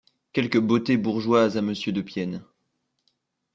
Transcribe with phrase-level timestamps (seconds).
[0.33, 2.43] Quelque beauté bourgeoiseÀ Monsieur de Pienne.